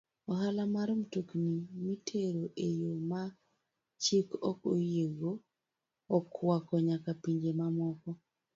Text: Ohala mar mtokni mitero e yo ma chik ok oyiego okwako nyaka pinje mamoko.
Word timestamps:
Ohala 0.31 0.63
mar 0.75 0.89
mtokni 0.99 1.53
mitero 1.87 2.43
e 2.67 2.67
yo 2.81 2.91
ma 3.09 3.21
chik 4.03 4.29
ok 4.49 4.59
oyiego 4.75 5.31
okwako 6.17 6.75
nyaka 6.87 7.11
pinje 7.23 7.51
mamoko. 7.59 8.09